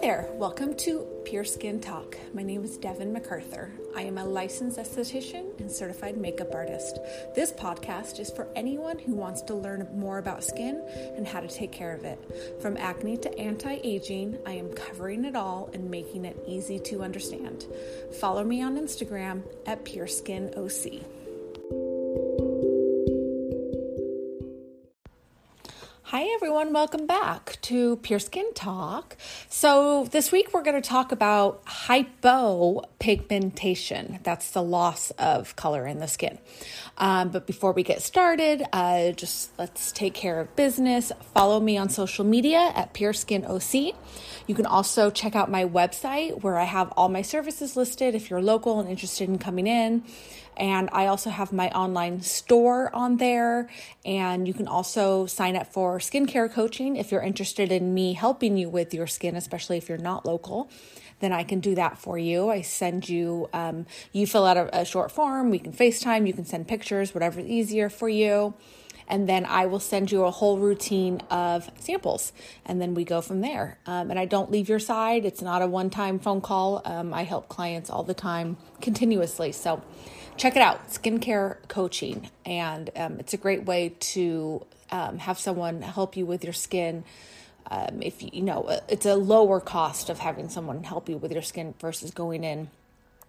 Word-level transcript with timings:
There, 0.00 0.26
welcome 0.32 0.74
to 0.74 1.06
Pure 1.26 1.44
Skin 1.44 1.78
Talk. 1.78 2.16
My 2.32 2.42
name 2.42 2.64
is 2.64 2.78
Devin 2.78 3.12
MacArthur. 3.12 3.70
I 3.94 4.00
am 4.00 4.16
a 4.16 4.24
licensed 4.24 4.78
esthetician 4.78 5.60
and 5.60 5.70
certified 5.70 6.16
makeup 6.16 6.54
artist. 6.54 6.98
This 7.34 7.52
podcast 7.52 8.18
is 8.18 8.30
for 8.30 8.48
anyone 8.56 8.98
who 8.98 9.14
wants 9.14 9.42
to 9.42 9.54
learn 9.54 9.86
more 9.94 10.16
about 10.16 10.42
skin 10.42 10.82
and 11.16 11.28
how 11.28 11.40
to 11.40 11.48
take 11.48 11.70
care 11.70 11.92
of 11.92 12.04
it. 12.04 12.18
From 12.62 12.78
acne 12.78 13.18
to 13.18 13.38
anti 13.38 13.78
aging, 13.84 14.38
I 14.46 14.52
am 14.52 14.72
covering 14.72 15.26
it 15.26 15.36
all 15.36 15.68
and 15.74 15.90
making 15.90 16.24
it 16.24 16.42
easy 16.46 16.78
to 16.78 17.02
understand. 17.02 17.66
Follow 18.20 18.42
me 18.42 18.62
on 18.62 18.78
Instagram 18.78 19.42
at 19.66 19.84
Pure 19.84 20.06
Hi, 26.10 26.24
everyone. 26.34 26.72
Welcome 26.72 27.06
back 27.06 27.58
to 27.62 27.94
Pure 27.98 28.18
Skin 28.18 28.52
Talk. 28.52 29.16
So, 29.48 30.08
this 30.10 30.32
week 30.32 30.52
we're 30.52 30.64
going 30.64 30.82
to 30.82 30.88
talk 30.88 31.12
about 31.12 31.64
hypopigmentation. 31.66 34.20
That's 34.24 34.50
the 34.50 34.60
loss 34.60 35.12
of 35.12 35.54
color 35.54 35.86
in 35.86 36.00
the 36.00 36.08
skin. 36.08 36.40
Um, 36.98 37.28
but 37.28 37.46
before 37.46 37.70
we 37.70 37.84
get 37.84 38.02
started, 38.02 38.64
uh, 38.72 39.12
just 39.12 39.56
let's 39.56 39.92
take 39.92 40.14
care 40.14 40.40
of 40.40 40.56
business. 40.56 41.12
Follow 41.32 41.60
me 41.60 41.78
on 41.78 41.88
social 41.88 42.24
media 42.24 42.72
at 42.74 42.92
Pure 42.92 43.12
Skin 43.12 43.46
OC. 43.46 43.94
You 44.48 44.56
can 44.56 44.66
also 44.66 45.12
check 45.12 45.36
out 45.36 45.48
my 45.48 45.64
website 45.64 46.42
where 46.42 46.58
I 46.58 46.64
have 46.64 46.92
all 46.96 47.08
my 47.08 47.22
services 47.22 47.76
listed 47.76 48.16
if 48.16 48.30
you're 48.30 48.42
local 48.42 48.80
and 48.80 48.88
interested 48.88 49.28
in 49.28 49.38
coming 49.38 49.68
in. 49.68 50.02
And 50.56 50.88
I 50.92 51.06
also 51.06 51.30
have 51.30 51.52
my 51.52 51.70
online 51.70 52.20
store 52.22 52.94
on 52.94 53.16
there. 53.16 53.68
And 54.04 54.46
you 54.46 54.54
can 54.54 54.68
also 54.68 55.26
sign 55.26 55.56
up 55.56 55.66
for 55.66 55.98
skincare 55.98 56.52
coaching 56.52 56.96
if 56.96 57.10
you're 57.10 57.22
interested 57.22 57.72
in 57.72 57.94
me 57.94 58.12
helping 58.12 58.56
you 58.56 58.68
with 58.68 58.92
your 58.92 59.06
skin, 59.06 59.36
especially 59.36 59.78
if 59.78 59.88
you're 59.88 59.98
not 59.98 60.26
local. 60.26 60.70
Then 61.20 61.32
I 61.32 61.44
can 61.44 61.60
do 61.60 61.74
that 61.74 61.98
for 61.98 62.18
you. 62.18 62.48
I 62.50 62.62
send 62.62 63.08
you, 63.08 63.48
um, 63.52 63.86
you 64.12 64.26
fill 64.26 64.46
out 64.46 64.56
a, 64.56 64.80
a 64.80 64.84
short 64.84 65.12
form. 65.12 65.50
We 65.50 65.58
can 65.58 65.72
FaceTime, 65.72 66.26
you 66.26 66.32
can 66.32 66.46
send 66.46 66.66
pictures, 66.66 67.14
whatever's 67.14 67.46
easier 67.46 67.90
for 67.90 68.08
you 68.08 68.54
and 69.10 69.28
then 69.28 69.44
I 69.44 69.66
will 69.66 69.80
send 69.80 70.10
you 70.10 70.24
a 70.24 70.30
whole 70.30 70.58
routine 70.58 71.20
of 71.30 71.70
samples, 71.78 72.32
and 72.64 72.80
then 72.80 72.94
we 72.94 73.04
go 73.04 73.20
from 73.20 73.40
there. 73.40 73.78
Um, 73.84 74.10
and 74.10 74.18
I 74.18 74.24
don't 74.24 74.50
leave 74.50 74.68
your 74.68 74.78
side. 74.78 75.26
It's 75.26 75.42
not 75.42 75.60
a 75.60 75.66
one-time 75.66 76.20
phone 76.20 76.40
call. 76.40 76.80
Um, 76.84 77.12
I 77.12 77.24
help 77.24 77.48
clients 77.48 77.90
all 77.90 78.04
the 78.04 78.14
time, 78.14 78.56
continuously. 78.80 79.52
So 79.52 79.82
check 80.36 80.56
it 80.56 80.62
out, 80.62 80.88
skincare 80.88 81.56
coaching, 81.68 82.30
and 82.46 82.88
um, 82.96 83.18
it's 83.18 83.34
a 83.34 83.36
great 83.36 83.64
way 83.64 83.94
to 84.14 84.64
um, 84.90 85.18
have 85.18 85.38
someone 85.38 85.82
help 85.82 86.16
you 86.16 86.24
with 86.24 86.44
your 86.44 86.52
skin. 86.52 87.04
Um, 87.70 88.02
if 88.02 88.22
you, 88.22 88.30
you 88.32 88.42
know, 88.42 88.80
it's 88.88 89.06
a 89.06 89.14
lower 89.14 89.60
cost 89.60 90.08
of 90.08 90.20
having 90.20 90.48
someone 90.48 90.82
help 90.82 91.08
you 91.08 91.18
with 91.18 91.32
your 91.32 91.42
skin 91.42 91.74
versus 91.80 92.10
going 92.10 92.42
in 92.42 92.70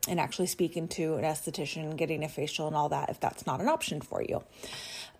and 0.07 0.19
actually 0.19 0.47
speaking 0.47 0.87
to 0.87 1.15
an 1.15 1.23
esthetician 1.23 1.95
getting 1.95 2.23
a 2.23 2.29
facial 2.29 2.67
and 2.67 2.75
all 2.75 2.89
that 2.89 3.09
if 3.09 3.19
that's 3.19 3.45
not 3.45 3.61
an 3.61 3.67
option 3.67 4.01
for 4.01 4.21
you. 4.21 4.43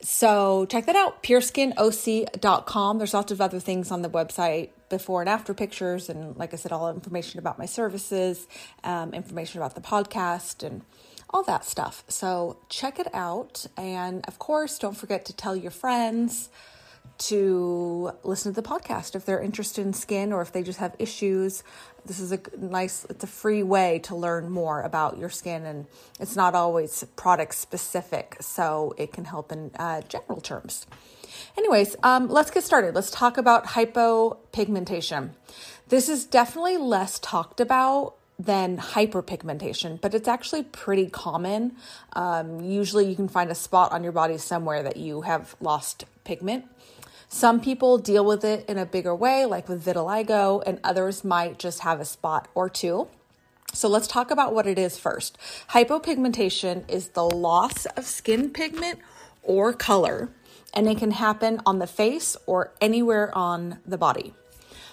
So 0.02 0.66
check 0.66 0.88
that 0.88 0.96
out, 0.96 1.22
pureskin.oc.com. 1.22 2.98
There's 2.98 3.14
lots 3.14 3.32
of 3.32 3.40
other 3.40 3.60
things 3.60 3.92
on 3.92 4.02
the 4.02 4.10
website, 4.10 4.70
before 4.92 5.22
and 5.22 5.30
after 5.30 5.56
pictures, 5.56 6.10
and 6.10 6.38
like 6.38 6.54
I 6.54 6.58
said, 6.58 6.72
all 6.72 6.92
information 6.92 7.40
about 7.40 7.58
my 7.58 7.66
services, 7.66 8.48
um, 8.84 9.14
information 9.14 9.60
about 9.60 9.74
the 9.74 9.82
podcast, 9.82 10.64
and 10.64 10.84
all 11.32 11.44
that 11.44 11.66
stuff. 11.66 12.04
So 12.08 12.58
check 12.70 13.00
it 13.00 13.08
out. 13.14 13.66
And 13.78 14.24
of 14.28 14.38
course, 14.38 14.78
don't 14.78 14.98
forget 14.98 15.26
to 15.26 15.34
tell 15.34 15.56
your 15.56 15.72
friends 15.72 16.50
to 17.18 18.12
listen 18.24 18.54
to 18.54 18.62
the 18.62 18.68
podcast 18.68 19.16
if 19.16 19.26
they're 19.26 19.42
interested 19.42 19.86
in 19.86 19.94
skin 19.94 20.34
or 20.34 20.42
if 20.42 20.52
they 20.52 20.64
just 20.64 20.80
have 20.80 20.96
issues. 20.98 21.64
This 22.06 22.20
is 22.20 22.32
a 22.32 22.40
nice, 22.58 23.06
it's 23.10 23.24
a 23.24 23.28
free 23.28 23.62
way 23.62 24.00
to 24.00 24.16
learn 24.16 24.50
more 24.50 24.82
about 24.82 25.20
your 25.20 25.30
skin, 25.30 25.66
and 25.66 25.86
it's 26.20 26.36
not 26.36 26.56
always 26.56 27.04
product 27.16 27.54
specific, 27.54 28.38
so 28.42 28.96
it 28.98 29.14
can 29.14 29.26
help 29.26 29.52
in 29.52 29.70
uh, 29.78 30.02
general 30.02 30.42
terms. 30.42 30.88
Anyways, 31.58 31.96
um, 32.02 32.28
let's 32.28 32.50
get 32.50 32.64
started. 32.64 32.96
Let's 32.96 33.12
talk 33.12 33.38
about 33.38 33.68
hypopigmentation. 33.68 35.32
This 35.90 36.10
is 36.10 36.26
definitely 36.26 36.78
less 36.78 37.20
talked 37.20 37.60
about 37.60 38.16
than 38.40 38.78
hyperpigmentation, 38.78 40.02
but 40.02 40.16
it's 40.16 40.28
actually 40.28 40.64
pretty 40.64 41.08
common. 41.08 41.74
Um, 42.14 42.62
usually, 42.62 43.08
you 43.08 43.16
can 43.16 43.28
find 43.28 43.52
a 43.52 43.56
spot 43.56 43.92
on 43.92 44.02
your 44.02 44.12
body 44.12 44.40
somewhere 44.40 44.82
that 44.82 44.98
you 44.98 45.22
have 45.22 45.56
lost 45.62 46.06
pigment. 46.24 46.66
Some 47.34 47.62
people 47.62 47.98
deal 47.98 48.26
with 48.26 48.44
it 48.44 48.66
in 48.68 48.78
a 48.78 48.86
bigger 48.86 49.16
way, 49.16 49.46
like 49.46 49.70
with 49.70 49.86
vitiligo, 49.86 50.62
and 50.66 50.82
others 50.84 51.24
might 51.24 51.58
just 51.58 51.80
have 51.80 52.02
a 52.02 52.06
spot 52.06 52.50
or 52.54 52.70
two. 52.70 53.08
So 53.74 53.88
let's 53.88 54.06
talk 54.06 54.32
about 54.32 54.54
what 54.54 54.68
it 54.68 54.78
is 54.78 55.00
first. 55.00 55.38
Hypopigmentation 55.70 56.84
is 56.90 57.08
the 57.10 57.24
loss 57.24 57.86
of 57.86 58.06
skin 58.06 58.50
pigment 58.50 59.00
or 59.44 59.72
color, 59.72 60.30
and 60.74 60.90
it 60.90 60.98
can 60.98 61.12
happen 61.12 61.62
on 61.66 61.80
the 61.80 61.88
face 61.88 62.36
or 62.48 62.74
anywhere 62.82 63.36
on 63.36 63.80
the 63.86 63.98
body. 63.98 64.34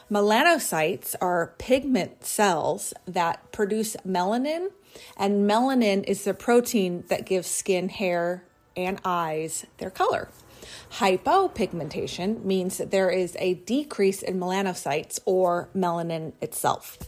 Melanocytes 0.08 1.16
are 1.20 1.54
pigment 1.58 2.24
cells 2.24 2.94
that 3.04 3.50
produce 3.50 3.96
melanin, 4.06 4.68
and 5.16 5.50
melanin 5.50 6.04
is 6.04 6.22
the 6.22 6.34
protein 6.34 7.02
that 7.08 7.26
gives 7.26 7.48
skin, 7.48 7.88
hair, 7.88 8.44
and 8.76 9.00
eyes 9.04 9.66
their 9.78 9.90
color. 9.90 10.28
Hypopigmentation 10.92 12.44
means 12.44 12.78
that 12.78 12.90
there 12.90 13.10
is 13.10 13.36
a 13.38 13.54
decrease 13.54 14.22
in 14.22 14.38
melanocytes 14.38 15.20
or 15.24 15.68
melanin 15.74 16.32
itself. 16.40 16.98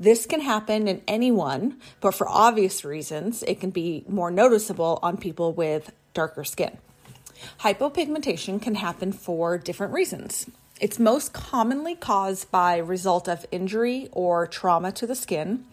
This 0.00 0.26
can 0.26 0.40
happen 0.40 0.88
in 0.88 1.02
anyone, 1.06 1.78
but 2.00 2.14
for 2.14 2.28
obvious 2.28 2.84
reasons, 2.84 3.42
it 3.42 3.60
can 3.60 3.70
be 3.70 4.04
more 4.08 4.30
noticeable 4.30 4.98
on 5.02 5.16
people 5.16 5.52
with 5.52 5.92
darker 6.14 6.44
skin. 6.44 6.78
Hypopigmentation 7.60 8.60
can 8.60 8.76
happen 8.76 9.12
for 9.12 9.58
different 9.58 9.92
reasons. 9.92 10.46
It's 10.80 10.98
most 10.98 11.32
commonly 11.32 11.96
caused 11.96 12.50
by 12.50 12.76
result 12.76 13.28
of 13.28 13.44
injury 13.50 14.08
or 14.12 14.46
trauma 14.46 14.92
to 14.92 15.06
the 15.06 15.16
skin, 15.16 15.64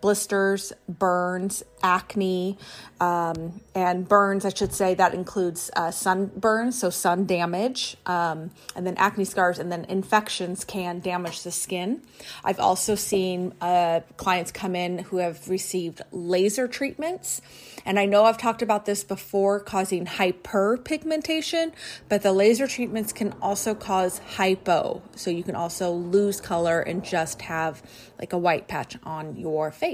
blisters, 0.00 0.72
burns, 0.88 1.62
acne, 1.82 2.58
um, 3.00 3.60
and 3.74 4.08
burns, 4.08 4.44
I 4.44 4.50
should 4.50 4.72
say, 4.72 4.94
that 4.94 5.14
includes 5.14 5.70
uh, 5.76 5.88
sunburns, 5.88 6.74
so 6.74 6.90
sun 6.90 7.26
damage, 7.26 7.96
um, 8.06 8.50
and 8.76 8.86
then 8.86 8.96
acne 8.96 9.24
scars, 9.24 9.58
and 9.58 9.70
then 9.70 9.84
infections 9.86 10.64
can 10.64 11.00
damage 11.00 11.42
the 11.42 11.50
skin. 11.50 12.02
I've 12.44 12.60
also 12.60 12.94
seen 12.94 13.54
uh, 13.60 14.00
clients 14.16 14.52
come 14.52 14.76
in 14.76 14.98
who 14.98 15.18
have 15.18 15.48
received 15.48 16.02
laser 16.12 16.68
treatments. 16.68 17.40
And 17.86 17.98
I 17.98 18.04
know 18.04 18.24
I've 18.24 18.36
talked 18.36 18.60
about 18.60 18.84
this 18.84 19.04
before 19.04 19.58
causing 19.58 20.04
hyperpigmentation, 20.04 21.72
but 22.08 22.22
the 22.22 22.32
laser 22.32 22.66
treatments 22.66 23.12
can 23.12 23.34
also 23.40 23.74
cause 23.74 24.18
hypo. 24.36 25.02
So 25.16 25.30
you 25.30 25.42
can 25.42 25.54
also 25.56 25.90
lose 25.90 26.40
color 26.40 26.80
and 26.80 27.02
just 27.02 27.42
have 27.42 27.82
like 28.18 28.34
a 28.34 28.38
white 28.38 28.68
patch 28.68 28.96
on 29.02 29.36
your 29.36 29.70
face. 29.70 29.89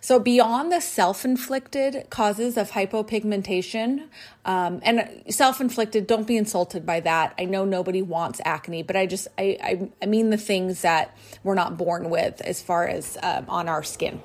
So, 0.00 0.18
beyond 0.18 0.72
the 0.72 0.80
self 0.80 1.24
inflicted 1.24 2.08
causes 2.08 2.56
of 2.56 2.70
hypopigmentation, 2.70 4.08
um, 4.44 4.80
and 4.82 5.22
self 5.28 5.60
inflicted, 5.60 6.06
don't 6.06 6.26
be 6.26 6.36
insulted 6.36 6.86
by 6.86 7.00
that. 7.00 7.34
I 7.38 7.44
know 7.44 7.64
nobody 7.64 8.00
wants 8.00 8.40
acne, 8.44 8.82
but 8.82 8.96
I 8.96 9.06
just, 9.06 9.28
I, 9.36 9.58
I, 9.62 9.90
I 10.00 10.06
mean 10.06 10.30
the 10.30 10.38
things 10.38 10.82
that 10.82 11.16
we're 11.42 11.56
not 11.56 11.76
born 11.76 12.10
with 12.10 12.40
as 12.42 12.62
far 12.62 12.86
as 12.86 13.18
um, 13.22 13.46
on 13.48 13.68
our 13.68 13.82
skin. 13.82 14.22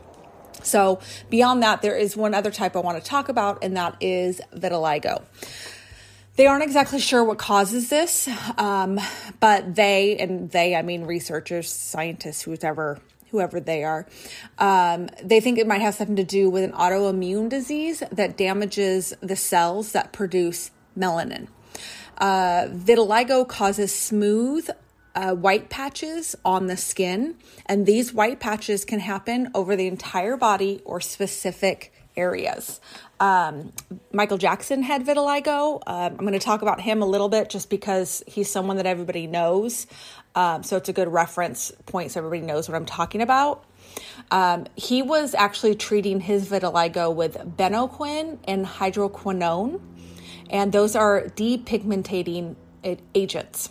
So, 0.62 1.00
beyond 1.30 1.64
that, 1.64 1.82
there 1.82 1.98
is 1.98 2.16
one 2.16 2.34
other 2.34 2.52
type 2.52 2.76
I 2.76 2.80
want 2.80 3.04
to 3.04 3.10
talk 3.10 3.28
about, 3.28 3.64
and 3.64 3.76
that 3.76 3.98
is 4.00 4.40
vitiligo. 4.56 5.24
They 6.36 6.48
aren't 6.48 6.64
exactly 6.64 7.00
sure 7.00 7.24
what 7.24 7.38
causes 7.38 7.90
this, 7.90 8.30
um, 8.58 9.00
but 9.40 9.76
they, 9.76 10.18
and 10.18 10.50
they, 10.50 10.76
I 10.76 10.82
mean 10.82 11.04
researchers, 11.04 11.70
scientists, 11.70 12.44
whoever 12.44 13.00
whoever 13.34 13.60
they 13.60 13.84
are. 13.84 14.08
Um, 14.60 15.10
they 15.22 15.42
think 15.42 15.58
it 15.58 15.68
might 15.68 15.82
have 15.82 15.96
something 15.96 16.16
to 16.16 16.24
do 16.24 16.50
with 16.52 16.64
an 16.64 16.72
autoimmune 16.72 17.50
disease 17.50 18.04
that 18.12 18.38
damages 18.38 19.14
the 19.22 19.36
cells 19.36 19.92
that 19.92 20.14
produce 20.14 20.70
melanin. 20.98 21.48
Uh, 22.20 22.68
vitiligo 22.70 23.46
causes 23.46 23.92
smooth 23.94 24.70
uh, 25.16 25.34
white 25.34 25.70
patches 25.70 26.36
on 26.46 26.68
the 26.68 26.78
skin, 26.78 27.36
and 27.66 27.88
these 27.88 28.14
white 28.14 28.40
patches 28.40 28.86
can 28.86 29.00
happen 29.00 29.50
over 29.56 29.76
the 29.76 29.88
entire 29.88 30.38
body 30.38 30.82
or 30.86 31.02
specific 31.02 31.92
areas. 32.16 32.80
Um, 33.20 33.74
Michael 34.12 34.38
Jackson 34.38 34.84
had 34.84 35.06
vitiligo. 35.06 35.82
Um, 35.88 36.14
I'm 36.14 36.18
going 36.18 36.34
to 36.34 36.40
talk 36.40 36.62
about 36.62 36.82
him 36.82 37.02
a 37.02 37.06
little 37.06 37.30
bit 37.30 37.50
just 37.50 37.70
because 37.70 38.24
he's 38.28 38.50
someone 38.50 38.78
that 38.78 38.86
everybody 38.86 39.28
knows. 39.28 39.88
Um, 40.36 40.64
so 40.64 40.78
it's 40.78 40.90
a 40.90 40.94
good 40.94 41.08
reference 41.08 41.72
point 41.86 42.12
so 42.12 42.20
everybody 42.20 42.42
knows 42.42 42.68
what 42.68 42.76
I'm 42.76 42.86
talking 42.86 43.22
about. 43.22 43.64
Um, 44.32 44.66
he 44.76 45.02
was 45.02 45.36
actually 45.36 45.76
treating 45.76 46.20
his 46.20 46.50
vitiligo 46.50 47.14
with 47.14 47.38
Benoquin 47.58 48.40
and 48.46 48.66
hydroquinone, 48.66 49.82
and 50.50 50.72
those 50.72 50.96
are 50.96 51.24
depigmentating 51.24 52.56
agents. 53.14 53.70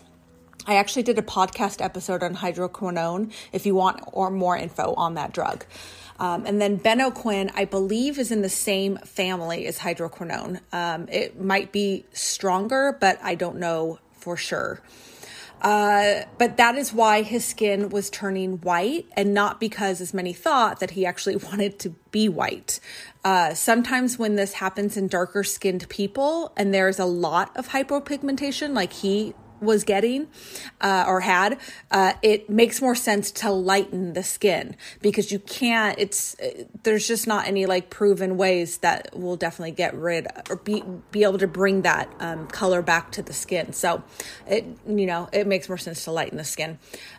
I 0.66 0.76
actually 0.76 1.02
did 1.02 1.18
a 1.18 1.22
podcast 1.22 1.82
episode 1.84 2.22
on 2.22 2.36
hydroquinone 2.36 3.32
if 3.52 3.66
you 3.66 3.74
want 3.74 4.00
or 4.12 4.30
more 4.30 4.56
info 4.56 4.94
on 4.94 5.14
that 5.14 5.32
drug. 5.32 5.64
Um, 6.20 6.46
and 6.46 6.60
then 6.60 6.78
Benoquin, 6.78 7.50
I 7.56 7.64
believe, 7.64 8.16
is 8.16 8.30
in 8.30 8.42
the 8.42 8.48
same 8.48 8.96
family 8.98 9.66
as 9.66 9.80
hydroquinone. 9.80 10.60
Um, 10.72 11.08
it 11.10 11.40
might 11.40 11.72
be 11.72 12.04
stronger, 12.12 12.96
but 13.00 13.18
I 13.22 13.34
don't 13.34 13.58
know 13.58 13.98
for 14.12 14.36
sure. 14.36 14.80
Uh, 15.62 16.24
but 16.38 16.56
that 16.56 16.74
is 16.74 16.92
why 16.92 17.22
his 17.22 17.44
skin 17.44 17.88
was 17.88 18.10
turning 18.10 18.58
white 18.58 19.06
and 19.16 19.32
not 19.32 19.60
because, 19.60 20.00
as 20.00 20.12
many 20.12 20.32
thought, 20.32 20.80
that 20.80 20.90
he 20.90 21.06
actually 21.06 21.36
wanted 21.50 21.78
to 21.78 21.90
be 22.10 22.28
white. 22.28 22.80
Uh, 23.24 23.54
sometimes 23.54 24.18
when 24.18 24.34
this 24.34 24.54
happens 24.54 24.96
in 24.96 25.06
darker 25.06 25.44
skinned 25.44 25.88
people 25.88 26.52
and 26.56 26.74
there's 26.74 26.98
a 26.98 27.04
lot 27.04 27.56
of 27.56 27.68
hypopigmentation, 27.68 28.74
like 28.74 28.92
he 28.92 29.34
was 29.62 29.84
getting 29.84 30.28
uh, 30.80 31.04
or 31.06 31.20
had, 31.20 31.58
uh, 31.90 32.14
it 32.22 32.50
makes 32.50 32.82
more 32.82 32.94
sense 32.94 33.30
to 33.30 33.50
lighten 33.50 34.12
the 34.12 34.22
skin 34.22 34.76
because 35.00 35.30
you 35.32 35.38
can't. 35.38 35.98
It's 35.98 36.36
there's 36.82 37.06
just 37.06 37.26
not 37.26 37.46
any 37.46 37.66
like 37.66 37.90
proven 37.90 38.36
ways 38.36 38.78
that 38.78 39.16
will 39.16 39.36
definitely 39.36 39.72
get 39.72 39.94
rid 39.94 40.26
or 40.50 40.56
be 40.56 40.82
be 41.10 41.22
able 41.22 41.38
to 41.38 41.46
bring 41.46 41.82
that 41.82 42.12
um, 42.20 42.46
color 42.48 42.82
back 42.82 43.12
to 43.12 43.22
the 43.22 43.32
skin. 43.32 43.72
So 43.72 44.02
it 44.46 44.64
you 44.86 45.06
know 45.06 45.28
it 45.32 45.46
makes 45.46 45.68
more 45.68 45.78
sense 45.78 46.04
to 46.04 46.12
lighten 46.12 46.38
the 46.38 46.44
skin. 46.44 46.78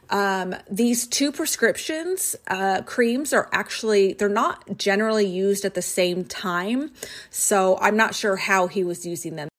Um, 0.09 0.55
these 0.69 1.07
two 1.07 1.31
prescriptions 1.31 2.35
uh, 2.47 2.81
creams 2.81 3.33
are 3.33 3.49
actually 3.51 4.13
they're 4.13 4.29
not 4.29 4.77
generally 4.77 5.25
used 5.25 5.65
at 5.65 5.73
the 5.73 5.81
same 5.81 6.25
time, 6.25 6.91
so 7.29 7.77
I'm 7.79 7.97
not 7.97 8.13
sure 8.13 8.35
how 8.35 8.67
he 8.67 8.83
was 8.83 9.05
using 9.05 9.35
them. 9.35 9.52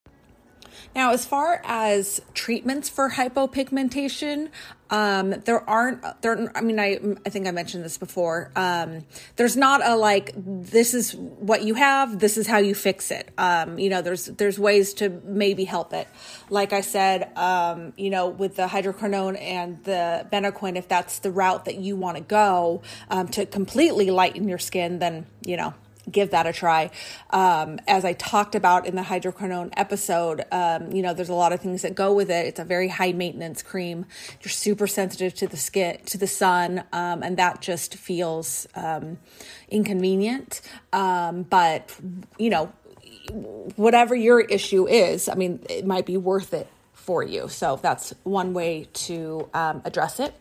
Now, 0.94 1.12
as 1.12 1.24
far 1.24 1.60
as 1.64 2.20
treatments 2.34 2.88
for 2.88 3.10
hypopigmentation, 3.10 4.50
um, 4.90 5.30
there 5.30 5.68
aren't 5.68 6.02
there. 6.22 6.52
I 6.54 6.60
mean, 6.60 6.78
I 6.78 7.00
I 7.26 7.30
think 7.30 7.48
I 7.48 7.50
mentioned 7.50 7.84
this 7.84 7.98
before. 7.98 8.52
Um, 8.54 9.04
there's 9.34 9.56
not 9.56 9.84
a 9.84 9.96
like 9.96 10.32
this 10.36 10.94
is 10.94 11.14
what 11.16 11.62
you 11.62 11.74
have. 11.74 12.20
This 12.20 12.36
is 12.36 12.46
how 12.46 12.58
you 12.58 12.76
fix 12.76 13.10
it. 13.10 13.28
Um, 13.36 13.78
you 13.78 13.90
know, 13.90 14.02
there's 14.02 14.26
there's 14.26 14.58
ways 14.58 14.94
to 14.94 15.08
maybe 15.24 15.64
help 15.64 15.92
it. 15.92 16.06
Like 16.48 16.72
I 16.72 16.80
said, 16.82 17.36
um, 17.36 17.92
you 17.96 18.10
know, 18.10 18.28
with 18.28 18.54
the 18.54 18.66
hydroquinone 18.66 19.40
and 19.40 19.82
the 19.82 20.28
Benoquin, 20.32 20.76
if 20.76 20.86
that's 20.86 21.18
the 21.18 21.32
route 21.32 21.64
that 21.64 21.76
you 21.76 21.96
want 21.96 22.16
to 22.18 22.22
go 22.22 22.82
um, 23.10 23.26
to 23.28 23.46
completely 23.46 24.12
lighten 24.12 24.48
your 24.48 24.58
skin, 24.58 25.00
then 25.00 25.26
you 25.44 25.56
know 25.56 25.74
give 26.10 26.30
that 26.30 26.46
a 26.46 26.52
try. 26.52 26.90
Um, 27.30 27.78
as 27.86 28.04
I 28.04 28.12
talked 28.14 28.54
about 28.54 28.86
in 28.86 28.96
the 28.96 29.02
hydroquinone 29.02 29.72
episode, 29.76 30.44
um, 30.52 30.92
you 30.92 31.02
know, 31.02 31.14
there's 31.14 31.28
a 31.28 31.34
lot 31.34 31.52
of 31.52 31.60
things 31.60 31.82
that 31.82 31.94
go 31.94 32.12
with 32.12 32.30
it. 32.30 32.46
It's 32.46 32.60
a 32.60 32.64
very 32.64 32.88
high 32.88 33.12
maintenance 33.12 33.62
cream. 33.62 34.06
You're 34.42 34.50
super 34.50 34.86
sensitive 34.86 35.34
to 35.34 35.46
the 35.46 35.56
skin, 35.56 35.98
to 36.06 36.18
the 36.18 36.26
sun, 36.26 36.84
um, 36.92 37.22
and 37.22 37.36
that 37.36 37.60
just 37.60 37.94
feels 37.94 38.66
um, 38.74 39.18
inconvenient. 39.68 40.60
Um, 40.92 41.42
but 41.42 41.94
you 42.38 42.50
know, 42.50 42.72
whatever 43.76 44.14
your 44.14 44.40
issue 44.40 44.86
is, 44.86 45.28
I 45.28 45.34
mean, 45.34 45.60
it 45.68 45.86
might 45.86 46.06
be 46.06 46.16
worth 46.16 46.52
it 46.52 46.68
for 46.92 47.22
you. 47.22 47.48
So 47.48 47.78
that's 47.80 48.14
one 48.22 48.54
way 48.54 48.88
to 48.94 49.48
um, 49.52 49.82
address 49.84 50.20
it. 50.20 50.34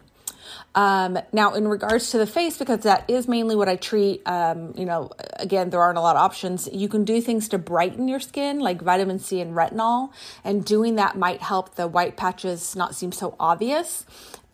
Um, 0.75 1.19
now, 1.31 1.54
in 1.54 1.68
regards 1.68 2.12
to 2.12 2.18
the 2.18 2.28
face, 2.28 2.57
because 2.57 2.81
that 2.81 3.10
is 3.10 3.28
mainly 3.28 3.56
what 3.56 3.69
I 3.69 3.75
treat, 3.75 4.22
um, 4.25 4.74
you 4.75 4.86
know, 4.86 5.12
again, 5.38 5.69
there 5.69 5.81
aren't 5.81 5.98
a 5.98 6.01
lot 6.01 6.16
of 6.16 6.22
options. 6.22 6.68
You 6.72 6.90
can 6.90 7.06
do 7.06 7.22
things 7.22 7.50
to 7.50 7.57
brighten 7.57 8.07
your 8.07 8.19
skin, 8.19 8.60
like 8.60 8.81
vitamin 8.81 9.19
C 9.19 9.40
and 9.40 9.56
retinol, 9.56 10.12
and 10.44 10.66
doing 10.66 10.95
that 10.95 11.18
might 11.18 11.42
help 11.42 11.75
the 11.75 11.88
white 11.88 12.18
patches 12.18 12.75
not 12.75 12.95
seem 12.95 13.12
so 13.12 13.36
obvious. 13.40 14.06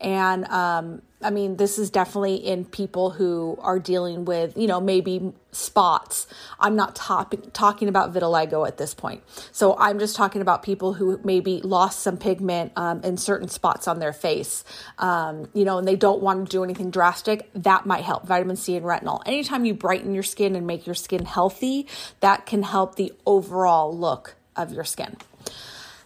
And 0.01 0.46
um, 0.46 1.01
I 1.22 1.31
mean, 1.31 1.57
this 1.57 1.78
is 1.78 1.90
definitely 1.90 2.36
in 2.36 2.63
people 2.63 3.10
who 3.10 3.57
are 3.62 3.78
dealing 3.78 4.24
with, 4.24 4.56
you 4.56 4.68
know, 4.68 4.80
maybe 4.80 5.34
spots. 5.51 6.28
I'm 6.60 6.78
not 6.78 6.96
top- 6.96 7.34
talking 7.51 7.90
about 7.90 8.13
vitiligo 8.13 8.66
at 8.66 8.78
this 8.78 8.94
point. 8.94 9.24
So 9.51 9.75
I'm 9.78 10.00
just 10.00 10.16
talking 10.16 10.42
about 10.42 10.63
people 10.63 10.94
who 10.94 11.19
maybe 11.25 11.60
lost 11.62 12.00
some 12.00 12.16
pigment 12.16 12.72
um, 12.78 13.01
in 13.04 13.18
certain 13.18 13.50
spots 13.50 13.88
on 13.88 14.00
their 14.00 14.13
face, 14.13 14.63
um, 14.98 15.50
you 15.54 15.66
know, 15.66 15.78
and 15.78 15.88
they 15.88 15.98
don't 15.98 16.22
want 16.22 16.45
to 16.45 16.52
do 16.52 16.63
anything 16.63 16.90
drastic. 16.90 17.50
That 17.54 17.86
might 17.86 18.06
help. 18.06 18.25
Vitamin 18.25 18.56
C 18.56 18.78
and 18.78 18.86
retinol. 18.86 19.22
Anytime 19.25 19.66
you 19.66 19.74
brighten 19.74 20.13
your 20.13 20.24
skin 20.24 20.56
and 20.56 20.66
make 20.66 20.86
your 20.86 20.95
skin 20.95 21.25
healthy, 21.25 21.88
that 22.22 22.45
can 22.45 22.63
help 22.63 22.95
the 22.95 23.12
overall 23.25 23.95
look 23.95 24.36
of 24.56 24.72
your 24.72 24.86
skin. 24.86 25.18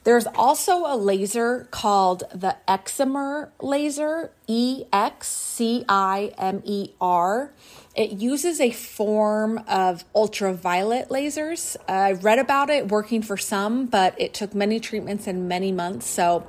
There's 0.04 0.28
also 0.28 0.86
a 0.86 0.98
laser 0.98 1.68
called 1.72 2.24
the 2.34 2.58
Excimer 2.68 3.52
laser, 3.62 4.32
E 4.48 4.84
X 4.92 5.28
C 5.30 5.86
I 5.88 6.34
M 6.38 6.62
E 6.66 6.90
R. 7.00 7.52
It 7.96 8.12
uses 8.12 8.60
a 8.60 8.72
form 8.72 9.64
of 9.68 10.04
ultraviolet 10.14 11.10
lasers. 11.10 11.78
I 11.88 12.14
read 12.14 12.40
about 12.40 12.70
it 12.70 12.90
working 12.90 13.22
for 13.22 13.38
some, 13.38 13.86
but 13.86 14.20
it 14.20 14.34
took 14.34 14.54
many 14.54 14.80
treatments 14.80 15.26
and 15.28 15.48
many 15.48 15.72
months, 15.72 16.08
so 16.08 16.48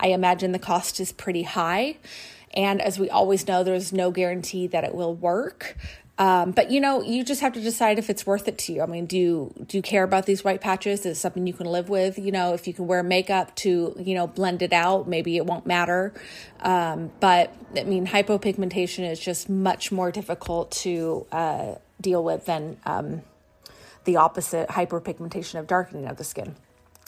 I 0.00 0.08
imagine 0.08 0.52
the 0.52 0.58
cost 0.58 0.98
is 0.98 1.12
pretty 1.12 1.42
high. 1.42 1.98
And 2.54 2.80
as 2.80 2.98
we 2.98 3.10
always 3.10 3.46
know, 3.46 3.62
there's 3.62 3.92
no 3.92 4.10
guarantee 4.10 4.66
that 4.68 4.82
it 4.82 4.94
will 4.94 5.14
work. 5.14 5.76
Um, 6.18 6.52
but 6.52 6.70
you 6.70 6.80
know, 6.80 7.02
you 7.02 7.24
just 7.24 7.42
have 7.42 7.52
to 7.54 7.60
decide 7.60 7.98
if 7.98 8.08
it's 8.08 8.26
worth 8.26 8.48
it 8.48 8.56
to 8.58 8.72
you. 8.72 8.82
I 8.82 8.86
mean, 8.86 9.06
do 9.06 9.18
you 9.18 9.54
do 9.66 9.76
you 9.76 9.82
care 9.82 10.02
about 10.02 10.24
these 10.24 10.42
white 10.42 10.60
patches? 10.60 11.04
Is 11.04 11.18
something 11.18 11.46
you 11.46 11.52
can 11.52 11.66
live 11.66 11.88
with? 11.88 12.18
You 12.18 12.32
know, 12.32 12.54
if 12.54 12.66
you 12.66 12.72
can 12.72 12.86
wear 12.86 13.02
makeup 13.02 13.54
to 13.56 13.94
you 13.98 14.14
know 14.14 14.26
blend 14.26 14.62
it 14.62 14.72
out, 14.72 15.06
maybe 15.06 15.36
it 15.36 15.44
won't 15.44 15.66
matter. 15.66 16.14
Um, 16.60 17.10
but 17.20 17.54
I 17.76 17.84
mean, 17.84 18.06
hypopigmentation 18.06 19.10
is 19.10 19.20
just 19.20 19.50
much 19.50 19.92
more 19.92 20.10
difficult 20.10 20.70
to 20.82 21.26
uh, 21.32 21.74
deal 22.00 22.24
with 22.24 22.46
than 22.46 22.78
um, 22.86 23.22
the 24.04 24.16
opposite 24.16 24.68
hyperpigmentation 24.70 25.58
of 25.58 25.66
darkening 25.66 26.06
of 26.06 26.16
the 26.16 26.24
skin. 26.24 26.56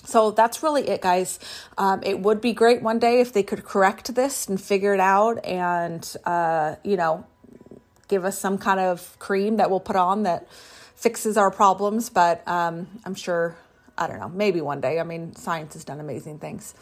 So 0.05 0.31
that's 0.31 0.63
really 0.63 0.89
it, 0.89 1.01
guys. 1.01 1.39
Um, 1.77 2.03
it 2.03 2.21
would 2.21 2.41
be 2.41 2.53
great 2.53 2.83
one 2.83 2.99
day 2.99 3.21
if 3.21 3.33
they 3.33 3.43
could 3.43 3.65
correct 3.65 4.15
this 4.15 4.49
and 4.49 4.61
figure 4.61 4.95
it 4.95 5.01
out 5.01 5.45
and, 5.45 6.17
uh, 6.25 6.77
you 6.85 6.97
know, 6.97 7.27
give 8.09 8.25
us 8.25 8.39
some 8.39 8.59
kind 8.59 8.81
of 8.81 9.19
cream 9.19 9.59
that 9.59 9.71
we'll 9.71 9.81
put 9.81 9.97
on 9.97 10.25
that 10.25 10.49
fixes 10.97 11.37
our 11.37 11.51
problems. 11.51 12.11
But 12.11 12.47
um, 12.49 12.89
I'm 13.05 13.15
sure, 13.15 13.57
I 13.97 14.07
don't 14.07 14.19
know, 14.19 14.29
maybe 14.29 14.61
one 14.61 14.81
day. 14.81 14.99
I 14.99 15.05
mean, 15.05 15.35
science 15.37 15.75
has 15.75 15.85
done 15.85 16.01
amazing 16.01 16.39
things. 16.39 16.75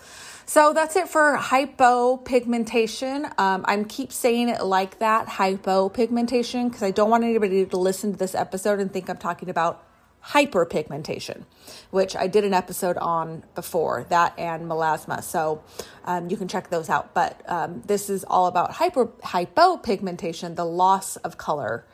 So 0.46 0.72
that's 0.72 0.94
it 0.94 1.08
for 1.08 1.36
hypopigmentation. 1.36 3.38
Um, 3.38 3.64
I'm 3.66 3.84
keep 3.84 4.12
saying 4.12 4.48
it 4.48 4.64
like 4.64 5.00
that, 5.00 5.26
hypopigmentation, 5.26 6.68
because 6.68 6.84
I 6.84 6.92
don't 6.92 7.10
want 7.10 7.24
anybody 7.24 7.66
to 7.66 7.76
listen 7.76 8.12
to 8.12 8.18
this 8.18 8.34
episode 8.34 8.78
and 8.78 8.92
think 8.92 9.10
I'm 9.10 9.18
talking 9.18 9.50
about 9.50 9.85
hyperpigmentation, 10.28 11.44
which 11.90 12.16
I 12.16 12.26
did 12.26 12.44
an 12.44 12.52
episode 12.52 12.96
on 12.96 13.44
before, 13.54 14.06
that 14.08 14.38
and 14.38 14.64
melasma. 14.64 15.22
So 15.22 15.62
um, 16.04 16.30
you 16.30 16.36
can 16.36 16.48
check 16.48 16.70
those 16.70 16.88
out. 16.88 17.14
But 17.14 17.42
um, 17.48 17.82
this 17.86 18.10
is 18.10 18.24
all 18.24 18.46
about 18.46 18.72
hyper 18.72 19.06
hypopigmentation, 19.06 20.56
the 20.56 20.64
loss 20.64 21.16
of 21.16 21.38
color 21.38 21.84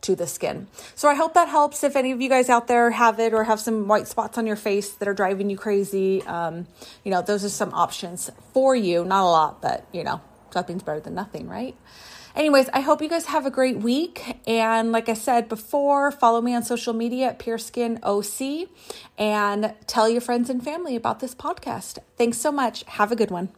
to 0.00 0.14
the 0.14 0.26
skin. 0.26 0.68
So 0.94 1.08
I 1.08 1.14
hope 1.14 1.34
that 1.34 1.48
helps 1.48 1.82
if 1.82 1.96
any 1.96 2.12
of 2.12 2.20
you 2.20 2.28
guys 2.28 2.48
out 2.48 2.68
there 2.68 2.90
have 2.90 3.18
it 3.18 3.34
or 3.34 3.44
have 3.44 3.58
some 3.58 3.88
white 3.88 4.06
spots 4.06 4.38
on 4.38 4.46
your 4.46 4.56
face 4.56 4.90
that 4.92 5.08
are 5.08 5.14
driving 5.14 5.50
you 5.50 5.56
crazy. 5.56 6.22
Um, 6.22 6.66
you 7.04 7.10
know, 7.10 7.22
those 7.22 7.44
are 7.44 7.48
some 7.48 7.74
options 7.74 8.30
for 8.52 8.76
you. 8.76 9.04
Not 9.04 9.22
a 9.24 9.30
lot, 9.30 9.62
but 9.62 9.86
you 9.92 10.04
know, 10.04 10.20
something's 10.50 10.82
better 10.82 11.00
than 11.00 11.14
nothing, 11.14 11.48
right? 11.48 11.74
Anyways, 12.34 12.68
I 12.72 12.80
hope 12.80 13.02
you 13.02 13.08
guys 13.08 13.26
have 13.26 13.46
a 13.46 13.50
great 13.50 13.78
week. 13.78 14.38
And 14.46 14.92
like 14.92 15.08
I 15.08 15.14
said 15.14 15.48
before, 15.48 16.10
follow 16.10 16.40
me 16.40 16.54
on 16.54 16.62
social 16.62 16.92
media 16.92 17.28
at 17.28 17.58
Skin 17.60 17.98
OC 18.02 18.68
and 19.16 19.74
tell 19.86 20.08
your 20.08 20.20
friends 20.20 20.50
and 20.50 20.62
family 20.62 20.96
about 20.96 21.20
this 21.20 21.34
podcast. 21.34 21.98
Thanks 22.16 22.38
so 22.38 22.52
much. 22.52 22.84
Have 22.84 23.10
a 23.10 23.16
good 23.16 23.30
one. 23.30 23.48